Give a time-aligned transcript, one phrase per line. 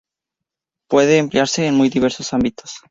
[0.89, 2.73] Puede emplearse en muy diversos ámbitos.